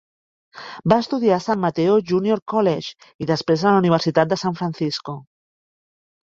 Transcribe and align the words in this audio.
Va 0.93 0.97
estudiar 1.03 1.35
a 1.35 1.43
San 1.47 1.61
Mateo 1.65 1.97
Junior 2.11 2.41
College 2.53 3.27
i 3.27 3.29
després 3.33 3.65
a 3.67 3.75
la 3.77 3.83
Universitat 3.83 4.33
de 4.33 4.41
San 4.45 4.59
Francisco. 4.63 5.17